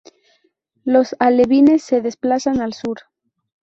[0.83, 3.01] Los alevines se desplazan al sur.